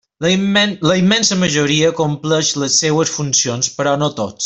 [0.25, 0.29] La
[1.01, 4.39] immensa majoria compleix les seues funcions, però no tots.